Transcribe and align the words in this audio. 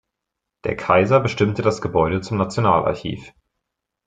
Der 0.63 0.75
Kaiser 0.75 1.19
bestimmte 1.19 1.61
das 1.61 1.79
Gebäude 1.79 2.21
zum 2.21 2.37
Nationalarchiv. 2.39 3.35